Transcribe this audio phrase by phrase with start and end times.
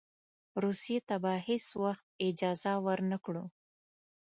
[0.63, 3.45] روسیې ته به هېڅ وخت اجازه ورنه کړو.